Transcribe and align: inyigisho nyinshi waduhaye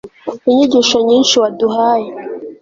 inyigisho 0.49 0.97
nyinshi 1.07 1.33
waduhaye 1.41 2.09